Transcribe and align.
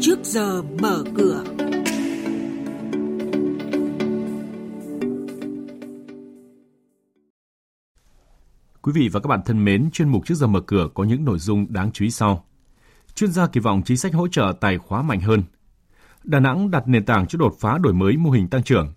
trước 0.00 0.18
giờ 0.24 0.62
mở 0.62 1.04
cửa. 1.16 1.44
Quý 8.82 8.92
vị 8.94 9.08
và 9.12 9.20
các 9.20 9.28
bạn 9.28 9.40
thân 9.44 9.64
mến, 9.64 9.90
chuyên 9.92 10.08
mục 10.08 10.26
trước 10.26 10.34
giờ 10.34 10.46
mở 10.46 10.60
cửa 10.60 10.88
có 10.94 11.04
những 11.04 11.24
nội 11.24 11.38
dung 11.38 11.66
đáng 11.72 11.92
chú 11.92 12.04
ý 12.04 12.10
sau. 12.10 12.44
Chuyên 13.14 13.32
gia 13.32 13.46
kỳ 13.46 13.60
vọng 13.60 13.82
chính 13.84 13.96
sách 13.96 14.14
hỗ 14.14 14.28
trợ 14.28 14.52
tài 14.60 14.78
khóa 14.78 15.02
mạnh 15.02 15.20
hơn. 15.20 15.42
Đà 16.24 16.40
Nẵng 16.40 16.70
đặt 16.70 16.88
nền 16.88 17.04
tảng 17.04 17.26
cho 17.26 17.38
đột 17.38 17.56
phá 17.60 17.78
đổi 17.78 17.94
mới 17.94 18.16
mô 18.16 18.30
hình 18.30 18.48
tăng 18.48 18.62
trưởng. 18.62 18.92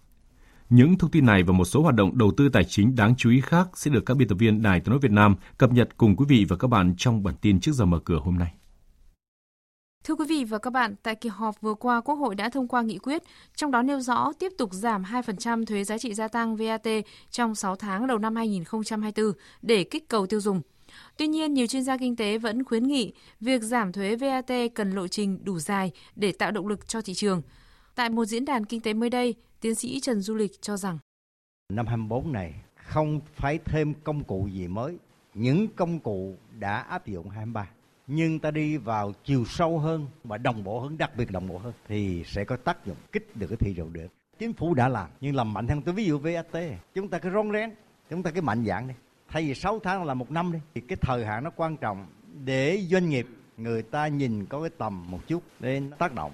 Những 0.69 0.97
thông 0.97 1.11
tin 1.11 1.25
này 1.25 1.43
và 1.43 1.53
một 1.53 1.65
số 1.65 1.81
hoạt 1.81 1.95
động 1.95 2.17
đầu 2.17 2.31
tư 2.37 2.49
tài 2.49 2.63
chính 2.63 2.95
đáng 2.95 3.15
chú 3.15 3.29
ý 3.29 3.41
khác 3.41 3.69
sẽ 3.75 3.91
được 3.91 4.05
các 4.05 4.17
biên 4.17 4.27
tập 4.27 4.35
viên 4.35 4.61
Đài 4.61 4.79
Tiếng 4.79 4.89
nói 4.89 4.99
Việt 4.99 5.11
Nam 5.11 5.35
cập 5.57 5.71
nhật 5.71 5.89
cùng 5.97 6.15
quý 6.15 6.25
vị 6.29 6.45
và 6.49 6.55
các 6.55 6.67
bạn 6.67 6.93
trong 6.97 7.23
bản 7.23 7.35
tin 7.41 7.59
trước 7.59 7.71
giờ 7.71 7.85
mở 7.85 7.99
cửa 7.99 8.19
hôm 8.23 8.37
nay. 8.37 8.53
Thưa 10.03 10.15
quý 10.15 10.25
vị 10.29 10.43
và 10.43 10.57
các 10.57 10.69
bạn, 10.69 10.95
tại 11.03 11.15
kỳ 11.15 11.29
họp 11.29 11.61
vừa 11.61 11.73
qua, 11.73 12.01
Quốc 12.01 12.15
hội 12.15 12.35
đã 12.35 12.49
thông 12.49 12.67
qua 12.67 12.81
nghị 12.81 12.97
quyết, 12.97 13.23
trong 13.55 13.71
đó 13.71 13.81
nêu 13.81 13.99
rõ 13.99 14.31
tiếp 14.39 14.53
tục 14.57 14.73
giảm 14.73 15.03
2% 15.03 15.65
thuế 15.65 15.83
giá 15.83 15.97
trị 15.97 16.13
gia 16.13 16.27
tăng 16.27 16.55
VAT 16.55 16.87
trong 17.31 17.55
6 17.55 17.75
tháng 17.75 18.07
đầu 18.07 18.17
năm 18.17 18.35
2024 18.35 19.33
để 19.61 19.83
kích 19.83 20.09
cầu 20.09 20.27
tiêu 20.27 20.41
dùng. 20.41 20.61
Tuy 21.17 21.27
nhiên, 21.27 21.53
nhiều 21.53 21.67
chuyên 21.67 21.83
gia 21.83 21.97
kinh 21.97 22.15
tế 22.15 22.37
vẫn 22.37 22.63
khuyến 22.63 22.87
nghị 22.87 23.13
việc 23.39 23.61
giảm 23.61 23.91
thuế 23.91 24.15
VAT 24.15 24.51
cần 24.75 24.91
lộ 24.91 25.07
trình 25.07 25.39
đủ 25.43 25.59
dài 25.59 25.91
để 26.15 26.31
tạo 26.31 26.51
động 26.51 26.67
lực 26.67 26.87
cho 26.87 27.01
thị 27.01 27.13
trường. 27.13 27.41
Tại 27.95 28.09
một 28.09 28.25
diễn 28.25 28.45
đàn 28.45 28.65
kinh 28.65 28.81
tế 28.81 28.93
mới 28.93 29.09
đây, 29.09 29.35
tiến 29.61 29.75
sĩ 29.75 29.99
Trần 29.99 30.21
Du 30.21 30.35
Lịch 30.35 30.61
cho 30.61 30.77
rằng 30.77 30.97
Năm 31.73 31.87
24 31.87 32.31
này 32.31 32.53
không 32.75 33.19
phải 33.35 33.59
thêm 33.65 33.93
công 34.03 34.23
cụ 34.23 34.47
gì 34.53 34.67
mới, 34.67 34.97
những 35.33 35.67
công 35.75 35.99
cụ 35.99 36.35
đã 36.59 36.77
áp 36.77 37.07
dụng 37.07 37.29
23 37.29 37.67
nhưng 38.07 38.39
ta 38.39 38.51
đi 38.51 38.77
vào 38.77 39.13
chiều 39.25 39.45
sâu 39.45 39.79
hơn 39.79 40.07
và 40.23 40.37
đồng 40.37 40.63
bộ 40.63 40.79
hơn 40.79 40.97
đặc 40.97 41.15
biệt 41.17 41.31
đồng 41.31 41.47
bộ 41.47 41.57
hơn 41.57 41.73
thì 41.87 42.23
sẽ 42.27 42.45
có 42.45 42.57
tác 42.57 42.85
dụng 42.85 42.97
kích 43.11 43.35
được 43.35 43.47
cái 43.47 43.57
thị 43.57 43.73
trường 43.77 43.93
được. 43.93 44.07
Chính 44.39 44.53
phủ 44.53 44.73
đã 44.73 44.89
làm 44.89 45.09
nhưng 45.21 45.35
làm 45.35 45.53
mạnh 45.53 45.67
hơn 45.67 45.81
tôi. 45.81 45.95
Ví 45.95 46.05
dụ 46.05 46.19
VAT 46.19 46.55
chúng 46.93 47.09
ta 47.09 47.19
cứ 47.19 47.29
rong 47.33 47.51
rén 47.51 47.75
chúng 48.09 48.23
ta 48.23 48.31
cứ 48.31 48.41
mạnh 48.41 48.65
dạng 48.65 48.87
đi. 48.87 48.93
Thay 49.27 49.47
vì 49.47 49.55
6 49.55 49.79
tháng 49.79 50.03
là 50.03 50.13
một 50.13 50.31
năm 50.31 50.51
đi 50.51 50.59
thì 50.75 50.81
cái 50.81 50.97
thời 51.01 51.25
hạn 51.25 51.43
nó 51.43 51.49
quan 51.49 51.77
trọng 51.77 52.07
để 52.43 52.87
doanh 52.91 53.09
nghiệp 53.09 53.27
người 53.57 53.81
ta 53.81 54.07
nhìn 54.07 54.45
có 54.45 54.61
cái 54.61 54.69
tầm 54.77 55.11
một 55.11 55.19
chút 55.27 55.43
để 55.59 55.81
tác 55.99 56.13
động. 56.13 56.31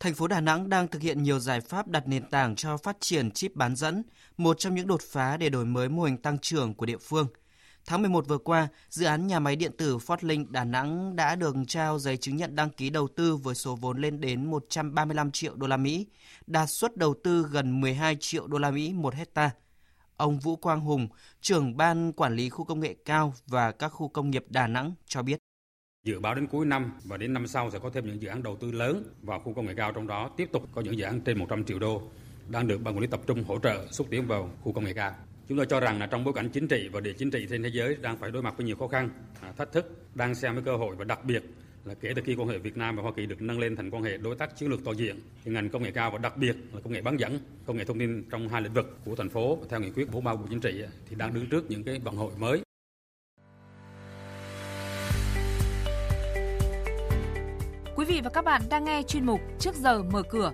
Thành 0.00 0.14
phố 0.14 0.28
Đà 0.28 0.40
Nẵng 0.40 0.68
đang 0.68 0.88
thực 0.88 1.02
hiện 1.02 1.22
nhiều 1.22 1.38
giải 1.38 1.60
pháp 1.60 1.88
đặt 1.88 2.08
nền 2.08 2.22
tảng 2.30 2.56
cho 2.56 2.76
phát 2.76 2.96
triển 3.00 3.30
chip 3.30 3.56
bán 3.56 3.76
dẫn, 3.76 4.02
một 4.36 4.58
trong 4.58 4.74
những 4.74 4.86
đột 4.86 5.00
phá 5.02 5.36
để 5.36 5.48
đổi 5.48 5.64
mới 5.64 5.88
mô 5.88 6.02
hình 6.02 6.16
tăng 6.16 6.38
trưởng 6.38 6.74
của 6.74 6.86
địa 6.86 6.98
phương– 6.98 7.26
Tháng 7.88 8.02
11 8.02 8.28
vừa 8.28 8.38
qua, 8.38 8.68
dự 8.88 9.06
án 9.06 9.26
nhà 9.26 9.40
máy 9.40 9.56
điện 9.56 9.72
tử 9.78 9.96
Fortlink 9.96 10.50
Đà 10.50 10.64
Nẵng 10.64 11.16
đã 11.16 11.36
được 11.36 11.56
trao 11.68 11.98
giấy 11.98 12.16
chứng 12.16 12.36
nhận 12.36 12.56
đăng 12.56 12.70
ký 12.70 12.90
đầu 12.90 13.08
tư 13.08 13.36
với 13.36 13.54
số 13.54 13.76
vốn 13.76 14.00
lên 14.00 14.20
đến 14.20 14.50
135 14.50 15.30
triệu 15.30 15.54
đô 15.54 15.66
la 15.66 15.76
Mỹ, 15.76 16.06
đạt 16.46 16.70
suất 16.70 16.96
đầu 16.96 17.14
tư 17.24 17.46
gần 17.50 17.80
12 17.80 18.16
triệu 18.20 18.46
đô 18.46 18.58
la 18.58 18.70
Mỹ 18.70 18.92
một 18.92 19.14
hecta. 19.14 19.50
Ông 20.16 20.38
Vũ 20.38 20.56
Quang 20.56 20.80
Hùng, 20.80 21.08
trưởng 21.40 21.76
ban 21.76 22.12
quản 22.12 22.36
lý 22.36 22.50
khu 22.50 22.64
công 22.64 22.80
nghệ 22.80 22.94
cao 23.04 23.34
và 23.46 23.72
các 23.72 23.88
khu 23.88 24.08
công 24.08 24.30
nghiệp 24.30 24.44
Đà 24.48 24.66
Nẵng 24.66 24.92
cho 25.06 25.22
biết. 25.22 25.38
Dự 26.04 26.20
báo 26.20 26.34
đến 26.34 26.46
cuối 26.46 26.66
năm 26.66 26.92
và 27.04 27.16
đến 27.16 27.32
năm 27.32 27.46
sau 27.46 27.70
sẽ 27.70 27.78
có 27.78 27.90
thêm 27.90 28.06
những 28.06 28.22
dự 28.22 28.28
án 28.28 28.42
đầu 28.42 28.56
tư 28.56 28.72
lớn 28.72 29.02
vào 29.22 29.40
khu 29.40 29.54
công 29.54 29.66
nghệ 29.66 29.74
cao 29.76 29.92
trong 29.92 30.06
đó 30.06 30.30
tiếp 30.36 30.48
tục 30.52 30.68
có 30.74 30.80
những 30.80 30.98
dự 30.98 31.04
án 31.04 31.20
trên 31.20 31.38
100 31.38 31.64
triệu 31.64 31.78
đô 31.78 32.02
đang 32.48 32.66
được 32.66 32.78
ban 32.82 32.94
quản 32.94 33.00
lý 33.00 33.06
tập 33.06 33.20
trung 33.26 33.44
hỗ 33.44 33.58
trợ 33.58 33.86
xúc 33.90 34.06
tiến 34.10 34.26
vào 34.26 34.50
khu 34.62 34.72
công 34.72 34.84
nghệ 34.84 34.92
cao. 34.92 35.14
Chúng 35.48 35.58
tôi 35.58 35.66
cho 35.66 35.80
rằng 35.80 35.98
là 35.98 36.06
trong 36.06 36.24
bối 36.24 36.34
cảnh 36.34 36.48
chính 36.48 36.68
trị 36.68 36.88
và 36.92 37.00
địa 37.00 37.12
chính 37.12 37.30
trị 37.30 37.46
trên 37.50 37.62
thế 37.62 37.68
giới 37.68 37.96
đang 38.02 38.16
phải 38.16 38.30
đối 38.30 38.42
mặt 38.42 38.54
với 38.56 38.66
nhiều 38.66 38.76
khó 38.76 38.88
khăn, 38.88 39.08
à, 39.40 39.52
thách 39.56 39.72
thức, 39.72 39.92
đang 40.14 40.34
xem 40.34 40.54
với 40.54 40.64
cơ 40.64 40.76
hội 40.76 40.96
và 40.96 41.04
đặc 41.04 41.24
biệt 41.24 41.42
là 41.84 41.94
kể 41.94 42.12
từ 42.16 42.22
khi 42.24 42.34
quan 42.34 42.48
hệ 42.48 42.58
Việt 42.58 42.76
Nam 42.76 42.96
và 42.96 43.02
Hoa 43.02 43.12
Kỳ 43.16 43.26
được 43.26 43.42
nâng 43.42 43.58
lên 43.58 43.76
thành 43.76 43.90
quan 43.90 44.02
hệ 44.02 44.16
đối 44.16 44.36
tác 44.36 44.56
chiến 44.56 44.70
lược 44.70 44.80
toàn 44.84 44.96
diện 44.96 45.20
thì 45.44 45.50
ngành 45.50 45.68
công 45.68 45.82
nghệ 45.82 45.90
cao 45.90 46.10
và 46.10 46.18
đặc 46.18 46.36
biệt 46.36 46.56
là 46.72 46.80
công 46.80 46.92
nghệ 46.92 47.00
bán 47.00 47.16
dẫn, 47.16 47.38
công 47.66 47.76
nghệ 47.76 47.84
thông 47.84 47.98
tin 47.98 48.24
trong 48.30 48.48
hai 48.48 48.62
lĩnh 48.62 48.72
vực 48.72 48.98
của 49.04 49.16
thành 49.16 49.28
phố 49.28 49.58
theo 49.70 49.80
nghị 49.80 49.90
quyết 49.90 50.10
43 50.12 50.34
của 50.34 50.48
chính 50.50 50.60
trị 50.60 50.82
thì 51.10 51.16
đang 51.16 51.34
đứng 51.34 51.46
trước 51.50 51.70
những 51.70 51.84
cái 51.84 51.98
vận 51.98 52.16
hội 52.16 52.32
mới. 52.38 52.62
Quý 57.96 58.04
vị 58.04 58.20
và 58.24 58.30
các 58.30 58.44
bạn 58.44 58.62
đang 58.70 58.84
nghe 58.84 59.02
chuyên 59.02 59.26
mục 59.26 59.40
Trước 59.58 59.74
giờ 59.74 60.02
mở 60.02 60.22
cửa. 60.30 60.52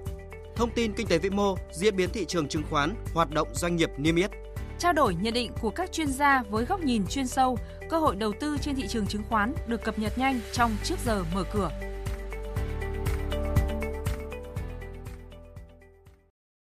Thông 0.56 0.70
tin 0.75 0.92
kinh 0.92 1.06
tế 1.06 1.19
vĩ 1.19 1.31
mô, 1.31 1.56
diễn 1.72 1.97
biến 1.97 2.10
thị 2.12 2.25
trường 2.25 2.48
chứng 2.48 2.62
khoán, 2.70 2.94
hoạt 3.14 3.31
động 3.34 3.48
doanh 3.54 3.76
nghiệp 3.76 3.91
niêm 3.98 4.16
yết 4.16 4.31
Trao 4.82 4.93
đổi 4.93 5.15
nhận 5.15 5.34
định 5.34 5.53
của 5.60 5.70
các 5.70 5.93
chuyên 5.93 6.12
gia 6.12 6.43
với 6.43 6.65
góc 6.65 6.81
nhìn 6.81 7.06
chuyên 7.06 7.26
sâu, 7.26 7.59
cơ 7.91 7.98
hội 7.98 8.16
đầu 8.16 8.32
tư 8.41 8.56
trên 8.60 8.75
thị 8.75 8.88
trường 8.88 9.06
chứng 9.06 9.22
khoán 9.28 9.54
được 9.66 9.82
cập 9.84 9.98
nhật 9.98 10.19
nhanh 10.19 10.41
trong 10.53 10.76
trước 10.84 10.94
giờ 11.04 11.25
mở 11.34 11.44
cửa. 11.53 11.70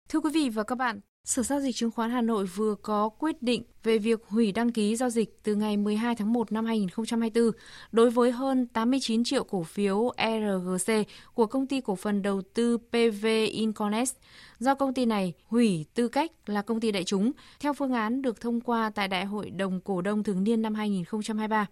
Thưa 0.09 0.19
quý 0.19 0.29
vị 0.33 0.49
và 0.49 0.63
các 0.63 0.77
bạn, 0.77 0.99
Sở 1.25 1.43
Giao 1.43 1.59
dịch 1.59 1.75
Chứng 1.75 1.91
khoán 1.91 2.11
Hà 2.11 2.21
Nội 2.21 2.45
vừa 2.45 2.75
có 2.75 3.09
quyết 3.09 3.41
định 3.41 3.63
về 3.83 3.97
việc 3.97 4.19
hủy 4.27 4.51
đăng 4.51 4.71
ký 4.71 4.95
giao 4.95 5.09
dịch 5.09 5.39
từ 5.43 5.55
ngày 5.55 5.77
12 5.77 6.15
tháng 6.15 6.33
1 6.33 6.51
năm 6.51 6.65
2024 6.65 7.51
đối 7.91 8.09
với 8.09 8.31
hơn 8.31 8.67
89 8.67 9.23
triệu 9.23 9.43
cổ 9.43 9.63
phiếu 9.63 10.11
RGC 10.17 10.93
của 11.33 11.45
công 11.45 11.67
ty 11.67 11.81
cổ 11.81 11.95
phần 11.95 12.21
đầu 12.21 12.41
tư 12.53 12.77
PV 12.77 13.25
Incones 13.51 14.13
do 14.59 14.75
công 14.75 14.93
ty 14.93 15.05
này 15.05 15.33
hủy 15.47 15.85
tư 15.93 16.07
cách 16.07 16.31
là 16.45 16.61
công 16.61 16.79
ty 16.79 16.91
đại 16.91 17.03
chúng, 17.03 17.31
theo 17.59 17.73
phương 17.73 17.93
án 17.93 18.21
được 18.21 18.41
thông 18.41 18.61
qua 18.61 18.91
tại 18.95 19.07
Đại 19.07 19.25
hội 19.25 19.49
đồng 19.49 19.81
cổ 19.81 20.01
đông 20.01 20.23
thường 20.23 20.43
niên 20.43 20.61
năm 20.61 20.75
2023. 20.75 21.67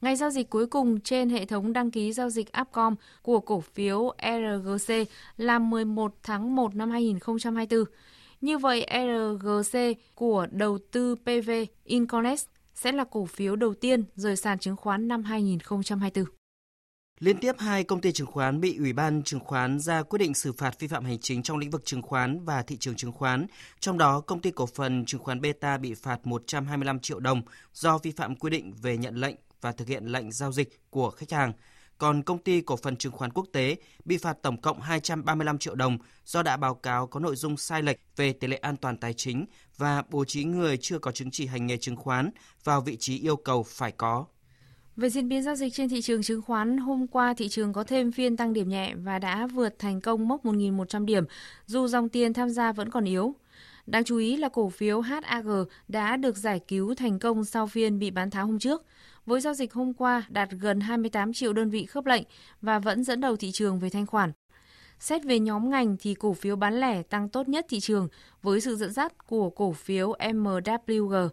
Ngày 0.00 0.16
giao 0.16 0.30
dịch 0.30 0.50
cuối 0.50 0.66
cùng 0.66 1.00
trên 1.00 1.30
hệ 1.30 1.44
thống 1.44 1.72
đăng 1.72 1.90
ký 1.90 2.12
giao 2.12 2.30
dịch 2.30 2.48
Upcom 2.60 2.94
của 3.22 3.40
cổ 3.40 3.60
phiếu 3.60 4.12
RGC 4.22 4.94
là 5.36 5.58
11 5.58 6.14
tháng 6.22 6.56
1 6.56 6.74
năm 6.74 6.90
2024. 6.90 7.84
Như 8.40 8.58
vậy, 8.58 8.86
RGC 8.90 9.78
của 10.14 10.46
đầu 10.50 10.78
tư 10.90 11.14
PV 11.14 11.50
Inconex 11.84 12.44
sẽ 12.74 12.92
là 12.92 13.04
cổ 13.04 13.24
phiếu 13.24 13.56
đầu 13.56 13.74
tiên 13.74 14.04
rời 14.14 14.36
sàn 14.36 14.58
chứng 14.58 14.76
khoán 14.76 15.08
năm 15.08 15.22
2024. 15.22 16.24
Liên 17.18 17.36
tiếp 17.38 17.52
hai 17.58 17.84
công 17.84 18.00
ty 18.00 18.12
chứng 18.12 18.26
khoán 18.26 18.60
bị 18.60 18.76
Ủy 18.78 18.92
ban 18.92 19.22
chứng 19.22 19.40
khoán 19.40 19.80
ra 19.80 20.02
quyết 20.02 20.18
định 20.18 20.34
xử 20.34 20.52
phạt 20.52 20.80
vi 20.80 20.88
phạm 20.88 21.04
hành 21.04 21.18
chính 21.18 21.42
trong 21.42 21.58
lĩnh 21.58 21.70
vực 21.70 21.84
chứng 21.84 22.02
khoán 22.02 22.44
và 22.44 22.62
thị 22.62 22.76
trường 22.76 22.96
chứng 22.96 23.12
khoán. 23.12 23.46
Trong 23.80 23.98
đó, 23.98 24.20
công 24.20 24.40
ty 24.40 24.50
cổ 24.50 24.66
phần 24.66 25.04
chứng 25.04 25.22
khoán 25.22 25.40
Beta 25.40 25.78
bị 25.78 25.94
phạt 25.94 26.26
125 26.26 27.00
triệu 27.00 27.20
đồng 27.20 27.42
do 27.72 27.98
vi 27.98 28.10
phạm 28.10 28.36
quy 28.36 28.50
định 28.50 28.72
về 28.82 28.96
nhận 28.96 29.14
lệnh 29.16 29.36
và 29.60 29.72
thực 29.72 29.88
hiện 29.88 30.06
lệnh 30.06 30.32
giao 30.32 30.52
dịch 30.52 30.90
của 30.90 31.10
khách 31.10 31.30
hàng 31.32 31.52
còn 32.00 32.22
công 32.22 32.38
ty 32.38 32.60
cổ 32.60 32.76
phần 32.76 32.96
chứng 32.96 33.12
khoán 33.12 33.30
quốc 33.32 33.46
tế 33.52 33.76
bị 34.04 34.16
phạt 34.16 34.36
tổng 34.42 34.60
cộng 34.60 34.80
235 34.80 35.58
triệu 35.58 35.74
đồng 35.74 35.98
do 36.24 36.42
đã 36.42 36.56
báo 36.56 36.74
cáo 36.74 37.06
có 37.06 37.20
nội 37.20 37.36
dung 37.36 37.56
sai 37.56 37.82
lệch 37.82 38.00
về 38.16 38.32
tỷ 38.32 38.46
lệ 38.48 38.56
an 38.56 38.76
toàn 38.76 38.96
tài 38.96 39.14
chính 39.14 39.46
và 39.76 40.02
bố 40.10 40.24
trí 40.24 40.44
người 40.44 40.76
chưa 40.76 40.98
có 40.98 41.12
chứng 41.12 41.30
chỉ 41.30 41.46
hành 41.46 41.66
nghề 41.66 41.76
chứng 41.76 41.96
khoán 41.96 42.30
vào 42.64 42.80
vị 42.80 42.96
trí 42.96 43.18
yêu 43.18 43.36
cầu 43.36 43.62
phải 43.62 43.92
có. 43.92 44.24
Về 44.96 45.10
diễn 45.10 45.28
biến 45.28 45.42
giao 45.42 45.54
dịch 45.54 45.74
trên 45.74 45.88
thị 45.88 46.02
trường 46.02 46.22
chứng 46.22 46.42
khoán, 46.42 46.78
hôm 46.78 47.06
qua 47.06 47.34
thị 47.34 47.48
trường 47.48 47.72
có 47.72 47.84
thêm 47.84 48.12
phiên 48.12 48.36
tăng 48.36 48.52
điểm 48.52 48.68
nhẹ 48.68 48.94
và 48.94 49.18
đã 49.18 49.46
vượt 49.46 49.78
thành 49.78 50.00
công 50.00 50.28
mốc 50.28 50.44
1.100 50.44 51.04
điểm, 51.04 51.24
dù 51.66 51.86
dòng 51.86 52.08
tiền 52.08 52.32
tham 52.32 52.50
gia 52.50 52.72
vẫn 52.72 52.90
còn 52.90 53.04
yếu. 53.04 53.34
Đáng 53.86 54.04
chú 54.04 54.16
ý 54.16 54.36
là 54.36 54.48
cổ 54.48 54.68
phiếu 54.68 55.00
HAG 55.00 55.48
đã 55.88 56.16
được 56.16 56.36
giải 56.36 56.60
cứu 56.68 56.94
thành 56.94 57.18
công 57.18 57.44
sau 57.44 57.66
phiên 57.66 57.98
bị 57.98 58.10
bán 58.10 58.30
tháo 58.30 58.46
hôm 58.46 58.58
trước– 58.58 58.82
với 59.30 59.40
giao 59.40 59.54
dịch 59.54 59.72
hôm 59.72 59.92
qua 59.92 60.26
đạt 60.28 60.50
gần 60.50 60.80
28 60.80 61.32
triệu 61.32 61.52
đơn 61.52 61.70
vị 61.70 61.86
khớp 61.86 62.06
lệnh 62.06 62.22
và 62.62 62.78
vẫn 62.78 63.04
dẫn 63.04 63.20
đầu 63.20 63.36
thị 63.36 63.50
trường 63.50 63.78
về 63.78 63.90
thanh 63.90 64.06
khoản. 64.06 64.32
Xét 64.98 65.24
về 65.24 65.38
nhóm 65.38 65.70
ngành 65.70 65.96
thì 66.00 66.14
cổ 66.14 66.32
phiếu 66.32 66.56
bán 66.56 66.80
lẻ 66.80 67.02
tăng 67.02 67.28
tốt 67.28 67.48
nhất 67.48 67.66
thị 67.68 67.80
trường 67.80 68.08
với 68.42 68.60
sự 68.60 68.76
dẫn 68.76 68.92
dắt 68.92 69.26
của 69.26 69.50
cổ 69.50 69.72
phiếu 69.72 70.12
MWG. 70.12 71.28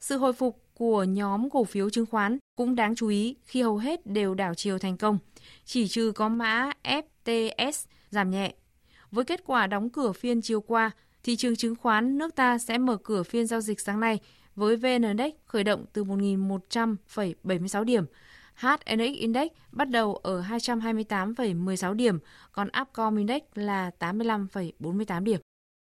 Sự 0.00 0.18
hồi 0.18 0.32
phục 0.32 0.62
của 0.74 1.04
nhóm 1.04 1.50
cổ 1.50 1.64
phiếu 1.64 1.90
chứng 1.90 2.06
khoán 2.06 2.38
cũng 2.56 2.74
đáng 2.74 2.94
chú 2.94 3.08
ý 3.08 3.36
khi 3.44 3.62
hầu 3.62 3.78
hết 3.78 4.06
đều 4.06 4.34
đảo 4.34 4.54
chiều 4.54 4.78
thành 4.78 4.96
công, 4.96 5.18
chỉ 5.64 5.88
trừ 5.88 6.12
có 6.14 6.28
mã 6.28 6.70
FTS 6.84 7.84
giảm 8.10 8.30
nhẹ. 8.30 8.54
Với 9.10 9.24
kết 9.24 9.40
quả 9.46 9.66
đóng 9.66 9.90
cửa 9.90 10.12
phiên 10.12 10.42
chiều 10.42 10.60
qua, 10.60 10.90
thị 11.22 11.36
trường 11.36 11.56
chứng 11.56 11.76
khoán 11.76 12.18
nước 12.18 12.34
ta 12.34 12.58
sẽ 12.58 12.78
mở 12.78 12.96
cửa 12.96 13.22
phiên 13.22 13.46
giao 13.46 13.60
dịch 13.60 13.80
sáng 13.80 14.00
nay 14.00 14.18
với 14.60 14.76
VN 14.76 15.02
Index 15.02 15.32
khởi 15.46 15.64
động 15.64 15.84
từ 15.92 16.04
1.100,76 16.04 17.84
điểm. 17.84 18.04
HNX 18.54 19.18
Index 19.18 19.48
bắt 19.72 19.88
đầu 19.88 20.14
ở 20.14 20.40
228,16 20.40 21.94
điểm, 21.94 22.18
còn 22.52 22.68
Upcom 22.82 23.16
Index 23.16 23.42
là 23.54 23.90
85,48 23.98 25.24
điểm. 25.24 25.40